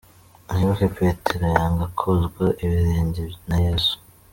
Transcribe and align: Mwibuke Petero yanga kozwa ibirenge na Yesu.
Mwibuke 0.49 0.87
Petero 0.97 1.45
yanga 1.55 1.85
kozwa 1.99 2.45
ibirenge 2.63 3.23
na 3.47 3.57
Yesu. 3.65 3.95